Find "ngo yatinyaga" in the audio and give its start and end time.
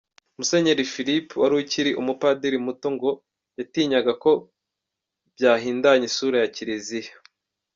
2.95-4.13